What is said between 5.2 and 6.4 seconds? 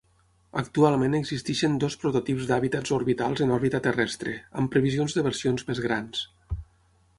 versions més grans.